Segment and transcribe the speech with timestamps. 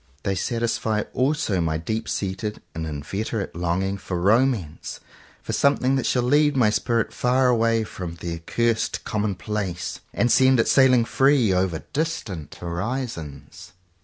[0.23, 4.99] They satisfy also my deep seated and inveterate longing for Romance,
[5.43, 10.31] for some thing that shall lead my spirit far away from the accursed commonplace, and
[10.31, 13.73] send it sailing free over distant horizons.